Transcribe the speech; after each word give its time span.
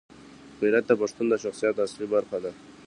غیرت 0.59 0.85
د 0.87 0.91
پښتون 1.01 1.25
د 1.29 1.33
شخصیت 1.43 1.75
اصلي 1.85 2.05
برخه 2.13 2.37
ده. 2.43 2.51